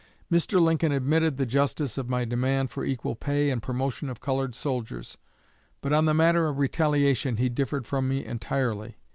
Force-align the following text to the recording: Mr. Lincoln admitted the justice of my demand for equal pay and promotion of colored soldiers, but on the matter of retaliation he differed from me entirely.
Mr. 0.31 0.59
Lincoln 0.59 0.91
admitted 0.91 1.37
the 1.37 1.45
justice 1.45 1.95
of 1.95 2.09
my 2.09 2.25
demand 2.25 2.71
for 2.71 2.83
equal 2.83 3.13
pay 3.15 3.51
and 3.51 3.61
promotion 3.61 4.09
of 4.09 4.19
colored 4.19 4.55
soldiers, 4.55 5.19
but 5.79 5.93
on 5.93 6.05
the 6.05 6.13
matter 6.15 6.47
of 6.47 6.57
retaliation 6.57 7.37
he 7.37 7.49
differed 7.49 7.85
from 7.85 8.09
me 8.09 8.25
entirely. 8.25 8.97